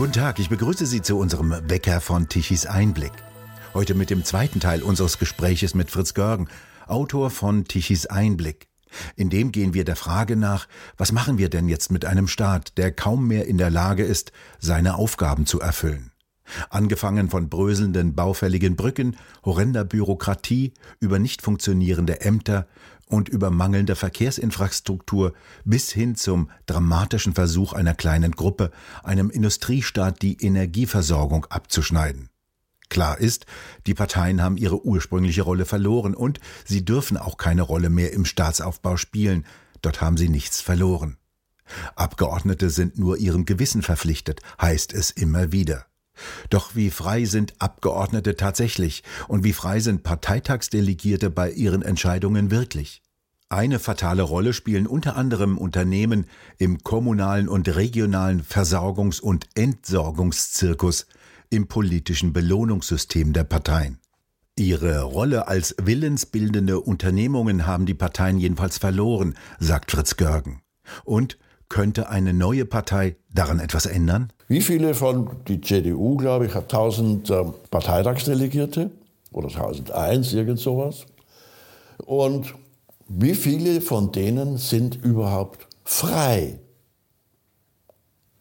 Guten 0.00 0.12
Tag, 0.12 0.38
ich 0.38 0.48
begrüße 0.48 0.86
Sie 0.86 1.02
zu 1.02 1.18
unserem 1.18 1.50
Wecker 1.68 2.00
von 2.00 2.26
Tichys 2.26 2.64
Einblick. 2.64 3.12
Heute 3.74 3.94
mit 3.94 4.08
dem 4.08 4.24
zweiten 4.24 4.58
Teil 4.58 4.82
unseres 4.82 5.18
Gespräches 5.18 5.74
mit 5.74 5.90
Fritz 5.90 6.14
Görgen, 6.14 6.48
Autor 6.86 7.28
von 7.28 7.66
Tichys 7.66 8.06
Einblick. 8.06 8.68
In 9.14 9.28
dem 9.28 9.52
gehen 9.52 9.74
wir 9.74 9.84
der 9.84 9.96
Frage 9.96 10.36
nach, 10.36 10.68
was 10.96 11.12
machen 11.12 11.36
wir 11.36 11.50
denn 11.50 11.68
jetzt 11.68 11.92
mit 11.92 12.06
einem 12.06 12.28
Staat, 12.28 12.78
der 12.78 12.92
kaum 12.92 13.28
mehr 13.28 13.46
in 13.46 13.58
der 13.58 13.68
Lage 13.68 14.02
ist, 14.02 14.32
seine 14.58 14.94
Aufgaben 14.94 15.44
zu 15.44 15.60
erfüllen? 15.60 16.12
Angefangen 16.70 17.28
von 17.28 17.50
bröselnden, 17.50 18.14
baufälligen 18.14 18.76
Brücken, 18.76 19.18
horrender 19.44 19.84
Bürokratie, 19.84 20.72
über 20.98 21.18
nicht 21.18 21.42
funktionierende 21.42 22.22
Ämter 22.22 22.66
und 23.10 23.28
über 23.28 23.50
mangelnde 23.50 23.96
Verkehrsinfrastruktur 23.96 25.34
bis 25.64 25.90
hin 25.90 26.14
zum 26.14 26.50
dramatischen 26.66 27.34
Versuch 27.34 27.72
einer 27.72 27.94
kleinen 27.94 28.32
Gruppe, 28.32 28.70
einem 29.02 29.30
Industriestaat 29.30 30.22
die 30.22 30.42
Energieversorgung 30.42 31.46
abzuschneiden. 31.46 32.28
Klar 32.88 33.18
ist, 33.18 33.46
die 33.86 33.94
Parteien 33.94 34.42
haben 34.42 34.56
ihre 34.56 34.84
ursprüngliche 34.84 35.42
Rolle 35.42 35.64
verloren 35.64 36.14
und 36.14 36.40
sie 36.64 36.84
dürfen 36.84 37.16
auch 37.16 37.36
keine 37.36 37.62
Rolle 37.62 37.90
mehr 37.90 38.12
im 38.12 38.24
Staatsaufbau 38.24 38.96
spielen, 38.96 39.44
dort 39.82 40.00
haben 40.00 40.16
sie 40.16 40.28
nichts 40.28 40.60
verloren. 40.60 41.16
Abgeordnete 41.94 42.70
sind 42.70 42.98
nur 42.98 43.18
ihrem 43.18 43.44
Gewissen 43.44 43.82
verpflichtet, 43.82 44.40
heißt 44.60 44.92
es 44.92 45.10
immer 45.10 45.52
wieder. 45.52 45.86
Doch 46.48 46.74
wie 46.74 46.90
frei 46.90 47.24
sind 47.24 47.54
Abgeordnete 47.58 48.36
tatsächlich 48.36 49.02
und 49.28 49.44
wie 49.44 49.52
frei 49.52 49.80
sind 49.80 50.02
Parteitagsdelegierte 50.02 51.30
bei 51.30 51.50
ihren 51.50 51.82
Entscheidungen 51.82 52.50
wirklich? 52.50 53.02
Eine 53.48 53.80
fatale 53.80 54.22
Rolle 54.22 54.52
spielen 54.52 54.86
unter 54.86 55.16
anderem 55.16 55.58
Unternehmen 55.58 56.26
im 56.58 56.84
kommunalen 56.84 57.48
und 57.48 57.74
regionalen 57.74 58.42
Versorgungs- 58.42 59.20
und 59.20 59.46
Entsorgungszirkus, 59.54 61.06
im 61.50 61.66
politischen 61.66 62.32
Belohnungssystem 62.32 63.32
der 63.32 63.42
Parteien. 63.42 63.98
Ihre 64.56 65.02
Rolle 65.02 65.48
als 65.48 65.74
willensbildende 65.82 66.80
Unternehmungen 66.80 67.66
haben 67.66 67.86
die 67.86 67.94
Parteien 67.94 68.38
jedenfalls 68.38 68.78
verloren, 68.78 69.34
sagt 69.58 69.90
Fritz 69.90 70.16
Görgen. 70.16 70.62
Und 71.04 71.38
könnte 71.70 72.10
eine 72.10 72.34
neue 72.34 72.66
Partei 72.66 73.16
daran 73.32 73.60
etwas 73.60 73.86
ändern? 73.86 74.30
Wie 74.48 74.60
viele 74.60 74.92
von 74.92 75.30
die 75.48 75.62
CDU, 75.62 76.16
glaube 76.16 76.44
ich, 76.44 76.54
hat 76.54 76.64
1000 76.64 77.30
äh, 77.30 77.44
Parteitagsdelegierte 77.70 78.90
oder 79.32 79.48
1001, 79.48 80.34
irgend 80.34 80.58
sowas. 80.58 81.06
Und 82.04 82.54
wie 83.08 83.34
viele 83.34 83.80
von 83.80 84.12
denen 84.12 84.58
sind 84.58 84.96
überhaupt 84.96 85.68
frei 85.84 86.58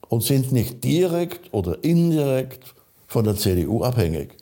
und 0.08 0.24
sind 0.24 0.52
nicht 0.52 0.84
direkt 0.84 1.54
oder 1.54 1.84
indirekt 1.84 2.74
von 3.08 3.24
der 3.24 3.36
CDU 3.36 3.84
abhängig. 3.84 4.38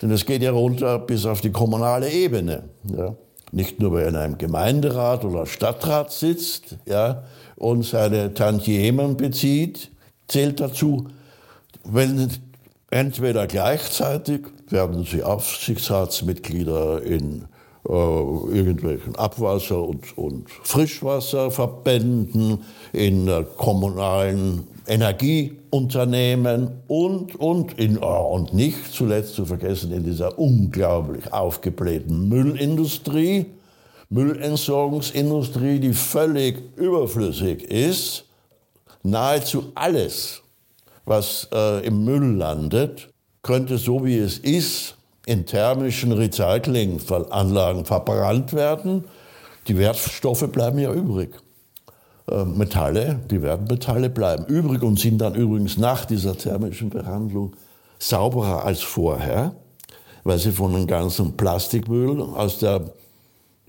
Denn 0.00 0.10
es 0.10 0.26
geht 0.26 0.42
ja 0.42 0.52
runter 0.52 0.98
bis 0.98 1.26
auf 1.26 1.40
die 1.40 1.50
kommunale 1.50 2.10
Ebene. 2.10 2.68
Ja. 2.84 3.16
Nicht 3.50 3.80
nur, 3.80 3.92
weil 3.92 4.02
er 4.02 4.08
in 4.08 4.16
einem 4.16 4.38
Gemeinderat 4.38 5.24
oder 5.24 5.46
Stadtrat 5.46 6.12
sitzt 6.12 6.76
ja, 6.86 7.24
und 7.56 7.84
seine 7.84 8.34
Tantiemen 8.34 9.16
bezieht, 9.16 9.90
zählt 10.26 10.60
dazu, 10.60 11.08
wenn 11.84 12.30
entweder 12.90 13.46
gleichzeitig 13.46 14.42
werden 14.68 15.04
sie 15.04 15.22
Aufsichtsratsmitglieder 15.22 17.02
in 17.02 17.46
äh, 17.88 17.92
irgendwelchen 17.92 19.16
Abwasser- 19.16 19.82
und, 19.82 20.18
und 20.18 20.50
Frischwasserverbänden, 20.62 22.58
in 22.92 23.28
äh, 23.28 23.44
kommunalen 23.56 24.66
Energieunternehmen 24.86 26.82
und, 26.86 27.34
und, 27.36 27.78
in, 27.78 27.98
oh, 27.98 28.34
und 28.34 28.52
nicht 28.52 28.92
zuletzt 28.92 29.34
zu 29.34 29.46
vergessen 29.46 29.92
in 29.92 30.04
dieser 30.04 30.38
unglaublich 30.38 31.32
aufgeblähten 31.32 32.28
Müllindustrie, 32.28 33.46
Müllentsorgungsindustrie, 34.10 35.80
die 35.80 35.94
völlig 35.94 36.62
überflüssig 36.76 37.62
ist. 37.62 38.24
Nahezu 39.02 39.72
alles, 39.74 40.42
was 41.06 41.48
äh, 41.52 41.86
im 41.86 42.04
Müll 42.04 42.36
landet, 42.36 43.08
könnte 43.42 43.78
so 43.78 44.04
wie 44.04 44.18
es 44.18 44.38
ist 44.38 44.97
in 45.28 45.44
thermischen 45.44 46.12
Recyclinganlagen 46.12 47.84
verbrannt 47.84 48.54
werden. 48.54 49.04
Die 49.66 49.76
Wertstoffe 49.76 50.50
bleiben 50.50 50.78
ja 50.78 50.90
übrig. 50.90 51.38
Äh, 52.30 52.44
Metalle, 52.44 53.20
die 53.30 53.42
werden 53.42 53.66
Metalle 53.66 54.08
bleiben. 54.08 54.46
Übrig 54.46 54.82
und 54.82 54.98
sind 54.98 55.18
dann 55.18 55.34
übrigens 55.34 55.76
nach 55.76 56.06
dieser 56.06 56.34
thermischen 56.36 56.88
Behandlung 56.88 57.52
sauberer 57.98 58.64
als 58.64 58.80
vorher, 58.80 59.52
weil 60.24 60.38
sie 60.38 60.50
von 60.50 60.72
dem 60.72 60.86
ganzen 60.86 61.36
Plastikmüll 61.36 62.22
aus 62.22 62.58
der 62.60 62.90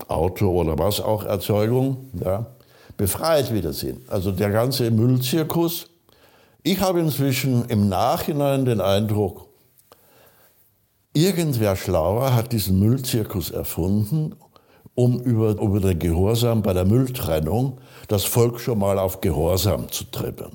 Auto- 0.08 0.58
oder 0.58 0.78
was 0.78 0.98
auch 0.98 1.24
Erzeugung 1.24 2.08
ja, 2.24 2.46
befreit 2.96 3.52
wieder 3.52 3.74
sind. 3.74 4.08
Also 4.08 4.32
der 4.32 4.48
ganze 4.48 4.90
Müllzirkus. 4.90 5.90
Ich 6.62 6.80
habe 6.80 7.00
inzwischen 7.00 7.66
im 7.66 7.90
Nachhinein 7.90 8.64
den 8.64 8.80
Eindruck, 8.80 9.49
irgendwer 11.12 11.76
schlauer 11.76 12.34
hat 12.34 12.52
diesen 12.52 12.78
Müllzirkus 12.78 13.50
erfunden 13.50 14.34
um 14.94 15.18
über, 15.20 15.50
über 15.50 15.80
den 15.80 15.98
Gehorsam 15.98 16.62
bei 16.62 16.74
der 16.74 16.84
Mülltrennung 16.84 17.78
das 18.08 18.24
Volk 18.24 18.60
schon 18.60 18.78
mal 18.78 18.98
auf 18.98 19.20
Gehorsam 19.20 19.90
zu 19.90 20.04
treppen. 20.04 20.50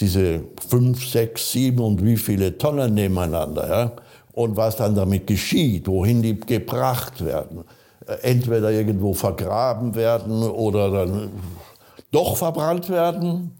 Diese 0.00 0.44
fünf, 0.68 1.06
sechs, 1.06 1.52
sieben 1.52 1.80
und 1.80 2.02
wie 2.04 2.16
viele 2.16 2.56
Tonnen 2.56 2.94
nebeneinander. 2.94 3.68
Ja? 3.68 3.92
Und 4.32 4.56
was 4.56 4.76
dann 4.76 4.94
damit 4.94 5.26
geschieht, 5.26 5.86
wohin 5.88 6.22
die 6.22 6.38
gebracht 6.38 7.22
werden. 7.22 7.64
Entweder 8.22 8.70
irgendwo 8.70 9.12
vergraben 9.12 9.94
werden 9.94 10.42
oder 10.44 10.90
dann 10.90 11.30
doch 12.10 12.36
verbrannt 12.36 12.88
werden. 12.88 13.50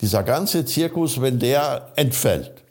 Dieser 0.00 0.22
ganze 0.22 0.64
Zirkus, 0.64 1.20
wenn 1.20 1.38
der 1.38 1.88
entfällt, 1.96 2.61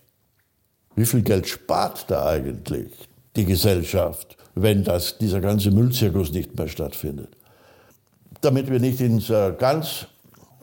wie 1.01 1.06
viel 1.06 1.22
Geld 1.22 1.47
spart 1.47 2.06
da 2.07 2.28
eigentlich 2.28 2.91
die 3.35 3.45
Gesellschaft? 3.45 4.38
wenn 4.56 4.84
das, 4.84 5.17
dieser 5.17 5.41
ganze 5.41 5.72
Müllzirkus 5.72 6.31
nicht 6.31 6.57
mehr 6.57 6.67
stattfindet. 6.67 7.29
Damit 8.41 8.69
wir 8.69 8.79
nicht 8.79 9.00
ins 9.01 9.29
äh, 9.29 9.53
ganz 9.57 10.07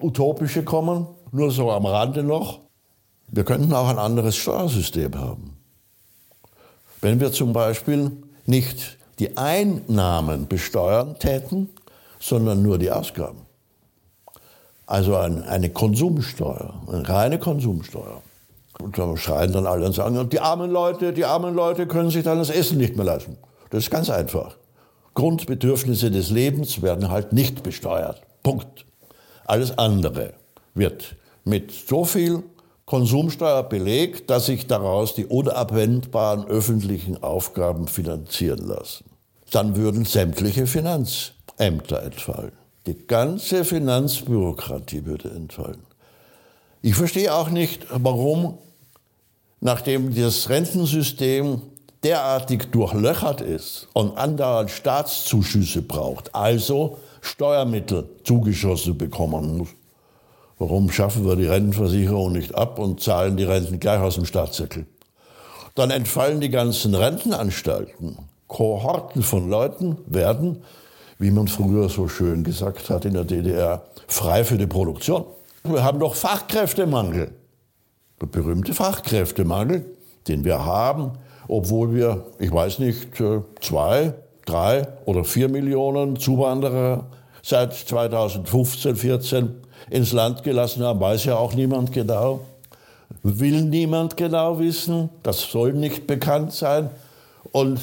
Utopische 0.01 0.65
kommen, 0.65 1.07
nur 1.33 1.51
so 1.51 1.71
am 1.71 1.87
Rande 1.87 2.23
noch, 2.23 2.61
wir 3.31 3.45
könnten 3.45 3.73
auch 3.73 3.89
ein 3.89 3.99
anderes 3.99 4.37
Steuersystem 4.37 5.15
haben. 5.15 5.57
Wenn 7.01 7.21
wir 7.21 7.33
zum 7.33 7.53
Beispiel 7.53 8.11
nicht 8.47 8.99
die 9.19 9.37
Einnahmen 9.37 10.49
besteuern 10.49 11.19
täten, 11.19 11.69
sondern 12.21 12.63
nur 12.63 12.79
die 12.79 12.91
Ausgaben. 12.91 13.43
Also 14.87 15.17
ein, 15.17 15.43
eine 15.43 15.71
Konsumsteuer, 15.71 16.83
eine 16.89 17.09
reine 17.09 17.39
Konsumsteuer. 17.39 18.23
Und 18.83 18.97
da 18.97 19.17
schreien 19.17 19.53
dann 19.53 19.67
alle 19.67 19.87
und 19.87 19.95
sagen, 19.95 20.29
die 20.31 20.41
armen 20.41 20.71
Leute, 20.71 21.13
die 21.13 21.25
armen 21.25 21.55
Leute 21.55 21.87
können 21.87 22.11
sich 22.11 22.25
dann 22.25 22.39
das 22.39 22.51
Essen 22.51 22.79
nicht 22.79 22.97
mehr 22.97 23.05
leisten. 23.05 23.37
Das 23.71 23.85
ist 23.85 23.91
ganz 23.91 24.09
einfach. 24.09 24.57
Grundbedürfnisse 25.15 26.11
des 26.11 26.31
Lebens 26.31 26.81
werden 26.81 27.11
halt 27.11 27.33
nicht 27.33 27.63
besteuert. 27.63 28.23
Punkt. 28.43 28.87
Alles 29.45 29.77
andere 29.79 30.35
wird 30.75 31.17
mit 31.45 31.73
so 31.73 32.05
viel 32.05 32.45
Konsumsteuer 32.87 33.65
belegt, 33.65 34.31
dass 34.31 34.47
sich 34.47 34.67
daraus 34.67 35.15
die 35.15 35.27
unabwendbaren 35.27 36.47
öffentlichen 36.47 37.23
Aufgaben 37.23 37.89
finanzieren 37.89 38.67
lassen. 38.67 39.05
Dann 39.51 39.77
würden 39.77 40.05
sämtliche 40.05 40.67
Finanzämter 40.67 42.03
entfallen. 42.03 42.53
Die 42.87 43.07
ganze 43.07 43.65
Finanzbürokratie 43.65 45.05
würde 45.05 45.31
entfallen. 45.31 45.83
Ich 46.81 46.95
verstehe 46.95 47.35
auch 47.35 47.51
nicht, 47.51 47.87
warum, 47.91 48.59
nachdem 49.61 50.15
das 50.15 50.49
Rentensystem 50.49 51.63
derartig 52.03 52.71
durchlöchert 52.71 53.41
ist 53.41 53.89
und 53.93 54.17
andauernd 54.17 54.71
Staatszuschüsse 54.71 55.83
braucht, 55.83 56.35
also 56.35 56.99
Steuermittel 57.21 58.09
zugeschossen 58.25 58.97
bekommen 58.97 59.59
muss. 59.59 59.69
Warum 60.59 60.91
schaffen 60.91 61.25
wir 61.25 61.37
die 61.37 61.47
Rentenversicherung 61.47 62.33
nicht 62.33 62.55
ab 62.55 62.79
und 62.79 63.01
zahlen 63.01 63.37
die 63.37 63.45
Renten 63.45 63.79
gleich 63.79 64.01
aus 64.01 64.15
dem 64.15 64.25
Staatssäckel? 64.25 64.87
Dann 65.75 65.91
entfallen 65.91 66.41
die 66.41 66.51
ganzen 66.51 66.95
Rentenanstalten. 66.95 68.19
Kohorten 68.49 69.23
von 69.23 69.49
Leuten 69.49 69.99
werden, 70.07 70.63
wie 71.19 71.31
man 71.31 71.47
früher 71.47 71.89
so 71.89 72.09
schön 72.09 72.43
gesagt 72.43 72.91
hat 72.91 73.05
in 73.05 73.15
der 73.15 73.25
DDR, 73.25 73.83
frei 74.09 74.45
für 74.45 74.59
die 74.59 74.67
Produktion. 74.67 75.25
Wir 75.65 75.85
haben 75.85 76.01
doch 76.01 76.15
Fachkräftemangel. 76.15 77.33
Der 78.21 78.27
berühmte 78.27 78.75
Fachkräftemangel, 78.75 79.85
den 80.27 80.45
wir 80.45 80.65
haben, 80.65 81.13
obwohl 81.47 81.95
wir, 81.95 82.27
ich 82.39 82.53
weiß 82.53 82.79
nicht, 82.81 83.21
äh, 83.21 83.41
zwei, 83.61 84.15
drei 84.45 84.89
oder 85.05 85.25
vier 85.25 85.49
Millionen 85.49 86.17
Zuwanderer 86.17 87.07
seit 87.43 87.75
2015, 87.75 88.97
14 88.97 89.55
ins 89.91 90.13
Land 90.13 90.43
gelassen 90.43 90.83
haben, 90.83 91.01
weiß 91.01 91.25
ja 91.25 91.37
auch 91.37 91.55
niemand 91.55 91.93
genau. 91.93 92.41
will 93.23 93.63
niemand 93.63 94.17
genau 94.17 94.59
wissen, 94.59 95.09
das 95.23 95.43
soll 95.51 95.73
nicht 95.73 96.07
bekannt 96.07 96.53
sein. 96.53 96.91
Und 97.53 97.81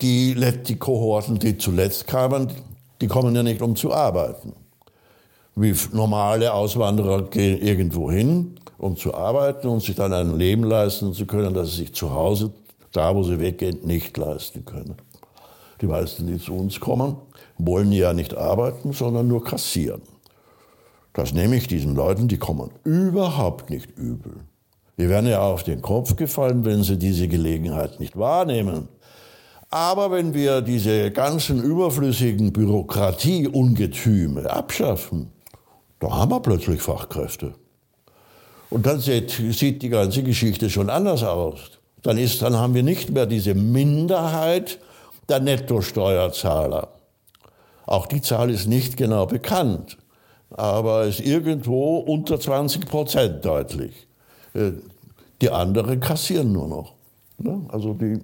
die, 0.00 0.34
die 0.66 0.76
Kohorten, 0.76 1.38
die 1.38 1.58
zuletzt 1.58 2.06
kamen, 2.06 2.48
die 3.00 3.06
kommen 3.06 3.34
ja 3.34 3.42
nicht, 3.42 3.62
um 3.62 3.76
zu 3.76 3.92
arbeiten. 3.92 4.52
Wie 5.56 5.74
normale 5.92 6.52
Auswanderer 6.52 7.22
gehen 7.22 7.60
irgendwo 7.60 8.10
hin, 8.10 8.56
um 8.78 8.96
zu 8.96 9.14
arbeiten 9.14 9.68
und 9.68 9.82
sich 9.82 9.94
dann 9.94 10.12
ein 10.12 10.36
Leben 10.36 10.64
leisten 10.64 11.12
zu 11.12 11.26
können, 11.26 11.54
das 11.54 11.70
sie 11.70 11.82
sich 11.82 11.94
zu 11.94 12.12
Hause, 12.12 12.52
da 12.92 13.14
wo 13.14 13.22
sie 13.22 13.38
weggehen, 13.38 13.78
nicht 13.84 14.16
leisten 14.16 14.64
können. 14.64 14.96
Die 15.80 15.86
meisten, 15.86 16.26
die 16.26 16.38
zu 16.38 16.54
uns 16.54 16.80
kommen, 16.80 17.16
wollen 17.58 17.92
ja 17.92 18.12
nicht 18.12 18.36
arbeiten, 18.36 18.92
sondern 18.92 19.28
nur 19.28 19.44
kassieren. 19.44 20.02
Das 21.12 21.32
nehme 21.32 21.54
ich 21.56 21.68
diesen 21.68 21.94
Leuten, 21.94 22.26
die 22.26 22.38
kommen 22.38 22.70
überhaupt 22.82 23.70
nicht 23.70 23.96
übel. 23.96 24.32
Die 24.98 25.08
werden 25.08 25.30
ja 25.30 25.42
auf 25.42 25.62
den 25.62 25.80
Kopf 25.82 26.16
gefallen, 26.16 26.64
wenn 26.64 26.82
sie 26.82 26.98
diese 26.98 27.28
Gelegenheit 27.28 28.00
nicht 28.00 28.16
wahrnehmen. 28.16 28.88
Aber 29.70 30.10
wenn 30.10 30.34
wir 30.34 30.60
diese 30.60 31.10
ganzen 31.10 31.62
überflüssigen 31.62 32.52
Bürokratieungetüme 32.52 34.50
abschaffen, 34.50 35.33
da 36.04 36.16
haben 36.16 36.30
wir 36.30 36.40
plötzlich 36.40 36.82
Fachkräfte. 36.82 37.54
Und 38.68 38.84
dann 38.84 39.00
sieht, 39.00 39.82
die 39.82 39.88
ganze 39.88 40.22
Geschichte 40.22 40.68
schon 40.68 40.90
anders 40.90 41.22
aus. 41.22 41.58
Dann, 42.02 42.18
ist, 42.18 42.42
dann 42.42 42.56
haben 42.56 42.74
wir 42.74 42.82
nicht 42.82 43.10
mehr 43.10 43.24
diese 43.24 43.54
Minderheit 43.54 44.78
der 45.30 45.40
Nettosteuerzahler. 45.40 46.88
Auch 47.86 48.06
die 48.06 48.20
Zahl 48.20 48.50
ist 48.50 48.66
nicht 48.66 48.98
genau 48.98 49.24
bekannt, 49.24 49.96
aber 50.50 51.04
ist 51.04 51.20
irgendwo 51.20 51.98
unter 51.98 52.38
20 52.38 52.86
Prozent 52.86 53.44
deutlich. 53.44 54.06
Äh, 54.52 54.72
die 55.40 55.50
anderen 55.50 56.00
kassieren 56.00 56.52
nur 56.52 56.68
noch. 56.68 56.92
Ne? 57.38 57.62
Also 57.68 57.94
die 57.94 58.20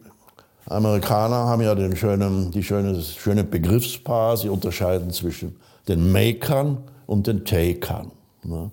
Amerikaner 0.67 1.47
haben 1.47 1.63
ja 1.63 1.75
den 1.75 1.97
schönen, 1.97 2.51
die 2.51 2.63
schöne, 2.63 3.01
schöne 3.01 3.45
Begriffspaar, 3.45 4.37
sie 4.37 4.51
unterscheiden 4.51 5.11
zwischen 5.11 5.57
den 5.89 6.13
Makern 6.13 6.79
und 7.11 7.27
den 7.27 7.45
Takern. 7.45 8.13
Ne? 8.45 8.71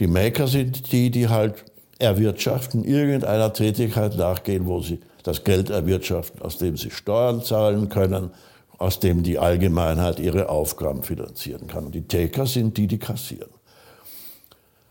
Die 0.00 0.08
Maker 0.08 0.48
sind 0.48 0.90
die, 0.90 1.10
die 1.10 1.28
halt 1.28 1.64
erwirtschaften, 2.00 2.84
irgendeiner 2.84 3.52
Tätigkeit 3.52 4.16
nachgehen, 4.16 4.66
wo 4.66 4.80
sie 4.80 4.98
das 5.22 5.44
Geld 5.44 5.70
erwirtschaften, 5.70 6.42
aus 6.42 6.58
dem 6.58 6.76
sie 6.76 6.90
Steuern 6.90 7.42
zahlen 7.42 7.88
können, 7.88 8.30
aus 8.78 8.98
dem 8.98 9.22
die 9.22 9.38
Allgemeinheit 9.38 10.18
ihre 10.18 10.48
Aufgaben 10.48 11.04
finanzieren 11.04 11.68
kann. 11.68 11.86
Und 11.86 11.94
die 11.94 12.08
Taker 12.08 12.46
sind 12.46 12.76
die, 12.76 12.88
die 12.88 12.98
kassieren. 12.98 13.50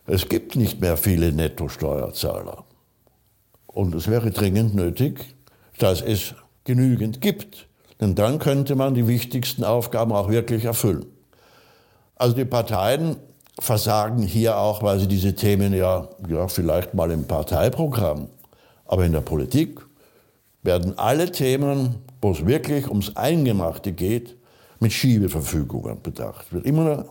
Es 0.06 0.30
gibt 0.30 0.56
nicht 0.56 0.80
mehr 0.80 0.96
viele 0.96 1.34
Nettosteuerzahler. 1.34 2.64
Und 3.68 3.94
es 3.94 4.08
wäre 4.08 4.32
dringend 4.32 4.74
nötig, 4.74 5.36
dass 5.80 6.02
es 6.02 6.34
genügend 6.64 7.20
gibt. 7.20 7.68
Denn 8.00 8.16
dann 8.16 8.40
könnte 8.40 8.76
man 8.76 8.94
die 8.94 9.08
wichtigsten 9.08 9.66
Aufgaben 9.66 10.14
auch 10.14 10.30
wirklich 10.30 10.64
erfüllen. 10.64 11.19
Also 12.20 12.36
die 12.36 12.46
Parteien 12.46 13.16
versagen 13.60 14.22
hier 14.22 14.58
auch, 14.58 14.84
weil 14.84 15.00
sie 15.00 15.08
diese 15.08 15.34
Themen 15.34 15.74
ja, 15.74 16.08
ja 16.28 16.48
vielleicht 16.48 16.94
mal 16.94 17.10
im 17.12 17.26
Parteiprogramm, 17.26 18.28
aber 18.86 19.06
in 19.06 19.14
der 19.14 19.22
Politik 19.22 19.80
werden 20.62 21.00
alle 21.00 21.32
Themen, 21.32 21.96
wo 22.22 22.32
es 22.32 22.46
wirklich 22.46 22.90
ums 22.90 23.16
Eingemachte 23.16 23.94
geht, 23.94 24.36
mit 24.82 24.92
Schiebeverfügungen 24.92 26.02
bedacht. 26.02 26.52
Wird 26.52 26.66
immer 26.66 27.06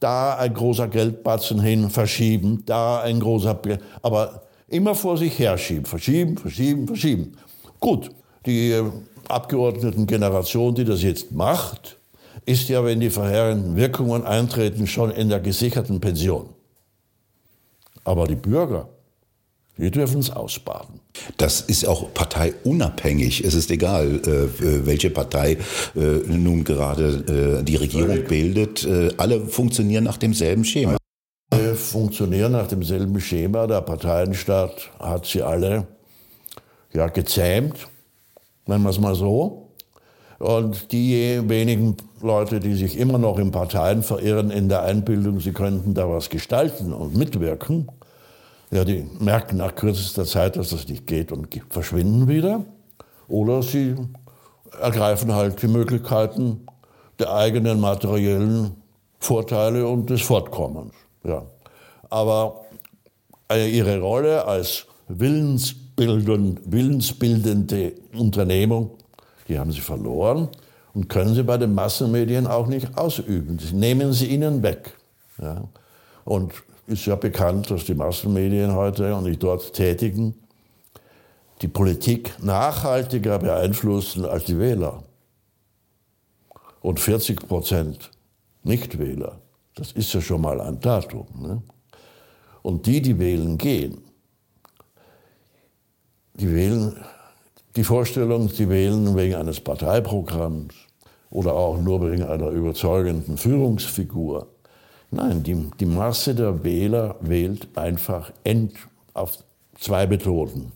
da 0.00 0.36
ein 0.36 0.52
großer 0.52 0.88
Geldbatzen 0.88 1.60
hin, 1.60 1.88
verschieben, 1.88 2.62
da 2.66 3.00
ein 3.00 3.20
großer, 3.20 3.58
aber 4.02 4.42
immer 4.68 4.94
vor 4.94 5.16
sich 5.16 5.38
herschieben, 5.38 5.86
verschieben, 5.86 6.36
verschieben, 6.36 6.86
verschieben. 6.86 7.32
Gut, 7.80 8.10
die 8.44 8.72
äh, 8.72 8.84
Abgeordnetengeneration, 9.28 10.74
die 10.74 10.84
das 10.84 11.02
jetzt 11.02 11.32
macht, 11.32 11.96
ist 12.46 12.68
ja, 12.68 12.84
wenn 12.84 13.00
die 13.00 13.10
verheerenden 13.10 13.76
Wirkungen 13.76 14.24
eintreten, 14.24 14.86
schon 14.86 15.10
in 15.10 15.28
der 15.28 15.40
gesicherten 15.40 16.00
Pension. 16.00 16.50
Aber 18.04 18.26
die 18.26 18.34
Bürger, 18.34 18.88
die 19.78 19.90
dürfen 19.90 20.20
es 20.20 20.30
ausbaden. 20.30 21.00
Das 21.36 21.60
ist 21.60 21.86
auch 21.86 22.12
parteiunabhängig. 22.12 23.44
Es 23.44 23.54
ist 23.54 23.70
egal, 23.70 24.20
äh, 24.26 24.86
welche 24.86 25.10
Partei 25.10 25.58
äh, 25.94 26.00
nun 26.26 26.64
gerade 26.64 27.60
äh, 27.60 27.62
die 27.62 27.76
Regierung 27.76 28.24
bildet. 28.24 28.86
Alle 29.16 29.46
funktionieren 29.46 30.04
nach 30.04 30.18
demselben 30.18 30.64
Schema. 30.64 30.96
Alle 31.50 31.74
funktionieren 31.74 32.52
nach 32.52 32.66
demselben 32.66 33.20
Schema. 33.20 33.66
Der 33.66 33.80
Parteienstaat 33.82 34.90
hat 34.98 35.26
sie 35.26 35.42
alle 35.42 35.86
ja, 36.92 37.08
gezähmt, 37.08 37.88
nennen 38.66 38.82
wir 38.84 38.90
es 38.90 39.00
mal 39.00 39.14
so. 39.14 39.71
Und 40.42 40.90
die 40.90 41.40
wenigen 41.48 41.96
Leute, 42.20 42.58
die 42.58 42.74
sich 42.74 42.98
immer 42.98 43.16
noch 43.16 43.38
in 43.38 43.52
Parteien 43.52 44.02
verirren, 44.02 44.50
in 44.50 44.68
der 44.68 44.82
Einbildung, 44.82 45.38
sie 45.38 45.52
könnten 45.52 45.94
da 45.94 46.10
was 46.10 46.30
gestalten 46.30 46.92
und 46.92 47.16
mitwirken, 47.16 47.88
ja, 48.72 48.84
die 48.84 49.06
merken 49.20 49.58
nach 49.58 49.76
kürzester 49.76 50.24
Zeit, 50.24 50.56
dass 50.56 50.70
das 50.70 50.88
nicht 50.88 51.06
geht 51.06 51.30
und 51.30 51.46
verschwinden 51.70 52.26
wieder. 52.26 52.64
Oder 53.28 53.62
sie 53.62 53.94
ergreifen 54.80 55.32
halt 55.32 55.62
die 55.62 55.68
Möglichkeiten 55.68 56.66
der 57.20 57.32
eigenen 57.32 57.78
materiellen 57.78 58.72
Vorteile 59.20 59.86
und 59.86 60.10
des 60.10 60.22
Fortkommens. 60.22 60.92
Ja. 61.22 61.44
Aber 62.10 62.64
äh, 63.48 63.70
ihre 63.70 64.00
Rolle 64.00 64.44
als 64.44 64.86
willensbildend, 65.06 66.62
willensbildende 66.64 67.92
Unternehmung, 68.18 68.90
die 69.48 69.58
haben 69.58 69.72
sie 69.72 69.80
verloren 69.80 70.48
und 70.94 71.08
können 71.08 71.34
sie 71.34 71.42
bei 71.42 71.56
den 71.56 71.74
Massenmedien 71.74 72.46
auch 72.46 72.66
nicht 72.66 72.96
ausüben. 72.96 73.58
Sie 73.58 73.74
nehmen 73.74 74.12
sie 74.12 74.26
ihnen 74.26 74.62
weg. 74.62 74.96
Ja. 75.40 75.64
Und 76.24 76.52
ist 76.86 77.06
ja 77.06 77.16
bekannt, 77.16 77.70
dass 77.70 77.84
die 77.84 77.94
Massenmedien 77.94 78.74
heute 78.74 79.14
und 79.14 79.24
die 79.24 79.36
dort 79.36 79.72
Tätigen 79.72 80.34
die 81.62 81.68
Politik 81.68 82.34
nachhaltiger 82.42 83.38
beeinflussen 83.38 84.24
als 84.24 84.44
die 84.44 84.58
Wähler. 84.58 85.04
Und 86.80 86.98
40 86.98 87.46
Prozent 87.46 88.10
Nichtwähler, 88.64 89.40
das 89.74 89.92
ist 89.92 90.12
ja 90.12 90.20
schon 90.20 90.40
mal 90.40 90.60
ein 90.60 90.80
Datum. 90.80 91.26
Ne? 91.40 91.62
Und 92.62 92.86
die, 92.86 93.00
die 93.00 93.18
wählen 93.18 93.56
gehen, 93.58 94.02
die 96.34 96.52
wählen 96.52 96.96
die 97.76 97.84
Vorstellung, 97.84 98.48
sie 98.48 98.68
wählen 98.68 99.16
wegen 99.16 99.34
eines 99.34 99.60
Parteiprogramms 99.60 100.74
oder 101.30 101.54
auch 101.54 101.78
nur 101.78 102.10
wegen 102.10 102.24
einer 102.24 102.48
überzeugenden 102.48 103.36
Führungsfigur, 103.38 104.48
Nein, 105.14 105.42
die, 105.42 105.54
die 105.78 105.84
Masse 105.84 106.34
der 106.34 106.64
Wähler 106.64 107.16
wählt 107.20 107.68
einfach 107.76 108.32
ent, 108.44 108.72
auf 109.12 109.44
zwei 109.78 110.06
Methoden. 110.06 110.72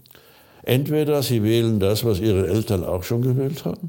Entweder 0.62 1.22
sie 1.22 1.42
wählen 1.42 1.80
das, 1.80 2.04
was 2.04 2.20
ihre 2.20 2.46
Eltern 2.46 2.84
auch 2.84 3.02
schon 3.02 3.22
gewählt 3.22 3.64
haben, 3.64 3.88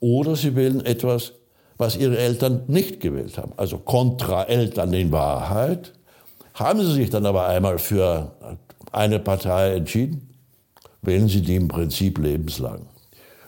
oder 0.00 0.36
sie 0.36 0.56
wählen 0.56 0.84
etwas, 0.86 1.32
was 1.76 1.96
ihre 1.98 2.16
Eltern 2.16 2.62
nicht 2.66 3.00
gewählt 3.00 3.36
haben. 3.36 3.52
Also 3.58 3.76
kontra 3.76 4.44
Eltern 4.44 4.94
in 4.94 5.12
Wahrheit. 5.12 5.92
Haben 6.54 6.80
sie 6.80 6.92
sich 6.92 7.10
dann 7.10 7.26
aber 7.26 7.46
einmal 7.46 7.78
für 7.78 8.32
eine 8.90 9.18
Partei 9.18 9.74
entschieden, 9.74 10.30
wählen 11.02 11.28
sie 11.28 11.42
die 11.42 11.56
im 11.56 11.68
Prinzip 11.68 12.18
lebenslang. 12.18 12.86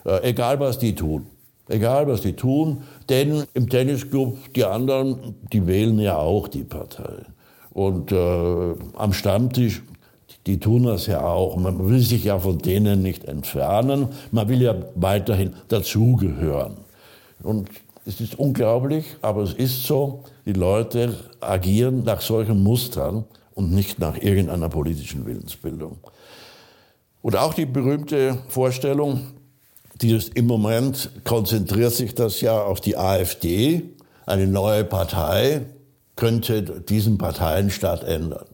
Äh, 0.05 0.31
egal 0.31 0.61
was 0.61 0.79
die 0.79 0.95
tun. 0.95 1.27
Egal 1.69 2.09
was 2.09 2.23
die 2.23 2.33
tun, 2.33 2.83
denn 3.11 3.45
im 3.53 3.69
Tennisclub, 3.69 4.55
die 4.55 4.65
anderen, 4.65 5.35
die 5.53 5.67
wählen 5.67 5.99
ja 5.99 6.17
auch 6.17 6.49
die 6.49 6.65
Partei. 6.65 7.27
Und 7.71 8.11
äh, 8.11 8.75
am 8.97 9.13
Stammtisch, 9.13 9.83
die 10.47 10.59
tun 10.59 10.85
das 10.85 11.07
ja 11.07 11.23
auch. 11.23 11.57
Man 11.57 11.91
will 11.91 12.01
sich 12.01 12.25
ja 12.25 12.39
von 12.39 12.59
denen 12.59 13.03
nicht 13.03 13.27
entfernen. 13.27 14.09
Man 14.33 14.49
will 14.49 14.63
ja 14.63 14.75
weiterhin 14.95 15.53
dazugehören. 15.69 16.79
Und 17.43 17.69
es 18.07 18.23
ist 18.23 18.39
unglaublich, 18.39 19.05
aber 19.21 19.43
es 19.43 19.53
ist 19.53 19.85
so, 19.85 20.25
die 20.47 20.55
Leute 20.55 21.15
agieren 21.41 22.05
nach 22.05 22.23
solchen 22.23 22.63
Mustern 22.63 23.25
und 23.55 23.73
nicht 23.73 23.99
nach 23.99 24.17
irgendeiner 24.17 24.71
politischen 24.71 25.27
Willensbildung. 25.27 25.99
Und 27.23 27.37
auch 27.37 27.55
die 27.55 27.67
berühmte 27.67 28.39
Vorstellung, 28.49 29.21
dieses, 30.01 30.29
Im 30.29 30.47
Moment 30.47 31.11
konzentriert 31.25 31.93
sich 31.93 32.15
das 32.15 32.41
ja 32.41 32.63
auf 32.63 32.81
die 32.81 32.97
AfD. 32.97 33.83
Eine 34.27 34.47
neue 34.47 34.85
Partei 34.85 35.63
könnte 36.15 36.63
diesen 36.63 37.19
Parteienstaat 37.19 38.05
ändern. 38.05 38.47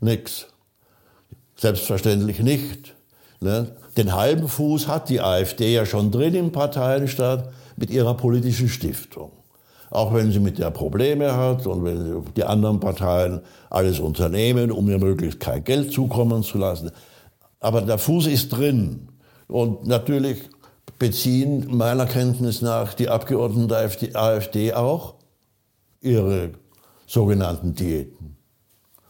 Nix. 0.00 0.46
Selbstverständlich 1.56 2.40
nicht. 2.40 2.94
Ne? 3.40 3.76
Den 3.96 4.14
halben 4.14 4.48
Fuß 4.48 4.88
hat 4.88 5.08
die 5.08 5.20
AfD 5.22 5.72
ja 5.72 5.86
schon 5.86 6.10
drin 6.10 6.34
im 6.34 6.52
Parteienstaat 6.52 7.50
mit 7.76 7.90
ihrer 7.90 8.14
politischen 8.14 8.68
Stiftung. 8.68 9.30
auch 9.90 10.12
wenn 10.12 10.32
sie 10.32 10.40
mit 10.40 10.58
der 10.58 10.70
Probleme 10.70 11.36
hat 11.36 11.66
und 11.66 11.84
wenn 11.84 12.24
die 12.34 12.44
anderen 12.44 12.80
Parteien 12.80 13.40
alles 13.70 14.00
unternehmen, 14.00 14.72
um 14.72 14.90
ihr 14.90 14.98
möglichst 14.98 15.38
kein 15.38 15.62
Geld 15.62 15.92
zukommen 15.92 16.42
zu 16.42 16.58
lassen. 16.58 16.90
Aber 17.64 17.80
der 17.80 17.96
Fuß 17.96 18.26
ist 18.26 18.50
drin. 18.50 19.08
Und 19.48 19.86
natürlich 19.86 20.50
beziehen 20.98 21.74
meiner 21.74 22.04
Kenntnis 22.04 22.60
nach 22.60 22.92
die 22.92 23.08
Abgeordneten 23.08 23.68
der 23.68 23.90
AfD 24.14 24.74
auch 24.74 25.14
ihre 26.02 26.50
sogenannten 27.06 27.74
Diäten 27.74 28.36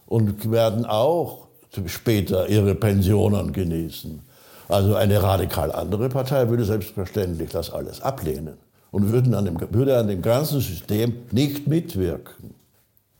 und 0.05 0.49
werden 0.49 0.85
auch 0.85 1.49
später 1.87 2.47
ihre 2.47 2.75
Pensionen 2.75 3.51
genießen. 3.51 4.21
Also 4.69 4.95
eine 4.95 5.21
radikal 5.21 5.73
andere 5.73 6.07
Partei 6.07 6.47
würde 6.47 6.63
selbstverständlich 6.63 7.49
das 7.49 7.71
alles 7.71 7.99
ablehnen 7.99 8.57
und 8.91 9.11
würden 9.11 9.33
an 9.35 9.43
dem, 9.43 9.57
würde 9.73 9.97
an 9.97 10.07
dem 10.07 10.21
ganzen 10.21 10.61
System 10.61 11.23
nicht 11.31 11.67
mitwirken. 11.67 12.55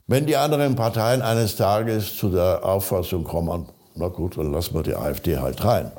Wenn 0.08 0.27
die 0.27 0.38
anderen 0.38 0.77
Parteien 0.77 1.22
eines 1.22 1.58
Tages 1.58 2.15
zu 2.15 2.30
der 2.30 2.63
Auffassung 2.63 3.25
kommen, 3.25 3.65
na 3.96 4.08
gut, 4.10 4.38
dann 4.38 4.52
lassen 4.52 4.74
wir 4.75 4.84
die 4.84 4.96
AfD 4.96 5.38
halt 5.38 5.64
rein, 5.64 5.92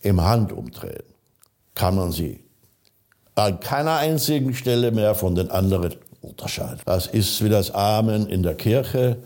im 0.00 0.22
Handumdrehen 0.22 1.04
kann 1.74 1.96
man 1.96 2.12
sie 2.12 2.44
an 3.34 3.58
keiner 3.60 3.96
einzigen 3.96 4.54
Stelle 4.54 4.92
mehr 4.92 5.14
von 5.14 5.34
den 5.34 5.50
anderen 5.50 5.94
unterscheiden. 6.20 6.80
Das 6.84 7.06
ist 7.06 7.42
wie 7.42 7.48
das 7.48 7.72
Amen 7.72 8.28
in 8.28 8.42
der 8.42 8.54
Kirche. 8.54 9.16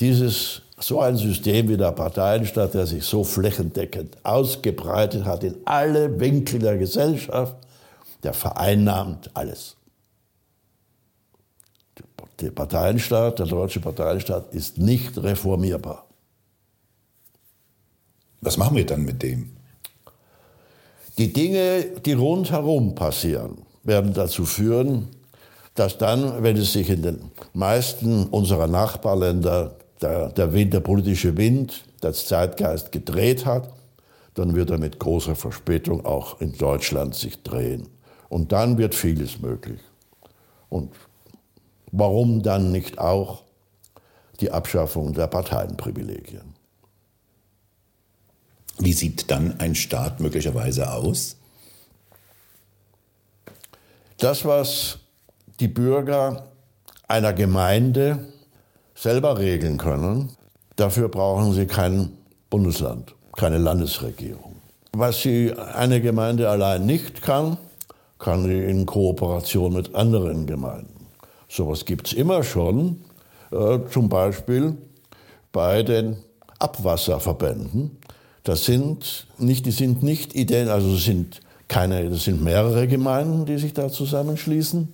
Dieses 0.00 0.62
so 0.78 1.00
ein 1.00 1.16
System 1.16 1.68
wie 1.68 1.76
der 1.76 1.92
Parteienstaat, 1.92 2.74
der 2.74 2.86
sich 2.86 3.04
so 3.04 3.22
flächendeckend 3.22 4.16
ausgebreitet 4.24 5.24
hat 5.24 5.44
in 5.44 5.56
alle 5.64 6.18
Winkel 6.18 6.58
der 6.58 6.76
Gesellschaft, 6.76 7.56
der 8.22 8.34
vereinnahmt 8.34 9.30
alles. 9.34 9.76
Der 12.40 12.50
Parteienstaat, 12.50 13.38
der 13.38 13.46
deutsche 13.46 13.78
Parteienstaat 13.78 14.52
ist 14.52 14.78
nicht 14.78 15.22
reformierbar. 15.22 16.06
Was 18.42 18.56
machen 18.56 18.76
wir 18.76 18.84
dann 18.84 19.04
mit 19.04 19.22
dem? 19.22 19.50
Die 21.16 21.32
Dinge, 21.32 21.84
die 22.04 22.14
rundherum 22.14 22.94
passieren, 22.96 23.58
werden 23.84 24.12
dazu 24.12 24.44
führen, 24.44 25.08
dass 25.74 25.96
dann, 25.96 26.42
wenn 26.42 26.56
es 26.56 26.72
sich 26.72 26.90
in 26.90 27.02
den 27.02 27.30
meisten 27.54 28.26
unserer 28.26 28.66
Nachbarländer 28.66 29.76
der, 30.00 30.30
der, 30.30 30.52
Wind, 30.52 30.74
der 30.74 30.80
politische 30.80 31.36
Wind, 31.36 31.84
der 32.02 32.12
Zeitgeist 32.12 32.90
gedreht 32.90 33.46
hat, 33.46 33.72
dann 34.34 34.56
wird 34.56 34.70
er 34.70 34.78
mit 34.78 34.98
großer 34.98 35.36
Verspätung 35.36 36.04
auch 36.04 36.40
in 36.40 36.52
Deutschland 36.56 37.14
sich 37.14 37.42
drehen. 37.42 37.88
Und 38.28 38.50
dann 38.50 38.76
wird 38.76 38.94
vieles 38.96 39.40
möglich. 39.40 39.80
Und 40.68 40.90
warum 41.92 42.42
dann 42.42 42.72
nicht 42.72 42.98
auch 42.98 43.44
die 44.40 44.50
Abschaffung 44.50 45.12
der 45.12 45.28
Parteienprivilegien? 45.28 46.51
Wie 48.84 48.92
sieht 48.92 49.30
dann 49.30 49.60
ein 49.60 49.76
Staat 49.76 50.18
möglicherweise 50.18 50.92
aus? 50.92 51.36
Das, 54.18 54.44
was 54.44 54.98
die 55.60 55.68
Bürger 55.68 56.48
einer 57.06 57.32
Gemeinde 57.32 58.26
selber 58.96 59.38
regeln 59.38 59.78
können, 59.78 60.30
dafür 60.74 61.08
brauchen 61.08 61.52
sie 61.52 61.66
kein 61.66 62.10
Bundesland, 62.50 63.14
keine 63.36 63.58
Landesregierung. 63.58 64.56
Was 64.94 65.22
sie 65.22 65.52
eine 65.56 66.00
Gemeinde 66.00 66.50
allein 66.50 66.84
nicht 66.84 67.22
kann, 67.22 67.58
kann 68.18 68.42
sie 68.42 68.64
in 68.64 68.84
Kooperation 68.84 69.74
mit 69.74 69.94
anderen 69.94 70.44
Gemeinden. 70.46 71.06
Sowas 71.48 71.84
gibt 71.84 72.08
es 72.08 72.14
immer 72.14 72.42
schon, 72.42 73.04
äh, 73.52 73.78
zum 73.88 74.08
Beispiel 74.08 74.76
bei 75.52 75.84
den 75.84 76.16
Abwasserverbänden. 76.58 78.01
Das 78.44 78.64
sind 78.64 79.26
nicht, 79.38 79.66
die 79.66 79.70
sind 79.70 80.02
nicht 80.02 80.34
ident, 80.34 80.68
also 80.68 80.96
sind 80.96 81.40
keine, 81.68 82.08
das 82.10 82.24
sind 82.24 82.42
mehrere 82.42 82.88
Gemeinden, 82.88 83.46
die 83.46 83.58
sich 83.58 83.72
da 83.72 83.88
zusammenschließen. 83.88 84.92